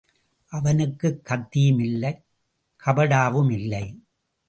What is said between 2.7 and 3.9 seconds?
கபடாவும் இல்லை.